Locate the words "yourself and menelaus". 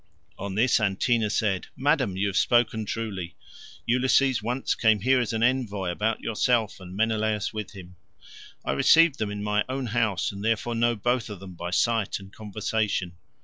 6.21-7.53